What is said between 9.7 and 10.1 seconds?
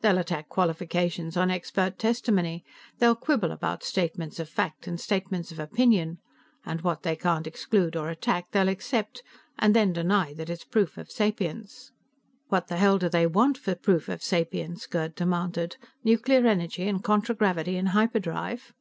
then